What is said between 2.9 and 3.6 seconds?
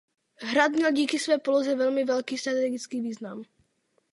význam.